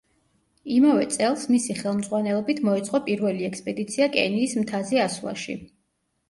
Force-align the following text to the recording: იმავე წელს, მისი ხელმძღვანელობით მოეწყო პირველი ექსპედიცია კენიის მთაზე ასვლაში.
იმავე 0.75 1.03
წელს, 1.15 1.43
მისი 1.55 1.75
ხელმძღვანელობით 1.81 2.61
მოეწყო 2.69 3.03
პირველი 3.11 3.47
ექსპედიცია 3.51 4.09
კენიის 4.17 4.57
მთაზე 4.63 5.03
ასვლაში. 5.05 5.57